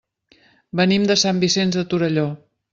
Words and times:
Venim 0.81 1.05
de 1.13 1.19
Sant 1.25 1.43
Vicenç 1.45 1.79
de 1.81 1.87
Torelló. 1.93 2.29